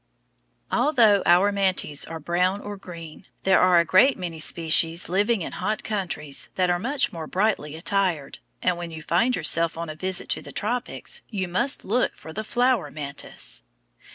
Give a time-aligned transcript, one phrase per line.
[0.71, 5.51] Although our mantes are brown or green, there are a great many species living in
[5.51, 9.95] hot countries that are much more brightly attired; and when you find yourself on a
[9.95, 13.61] visit to the tropics, you must look for the flower mantis.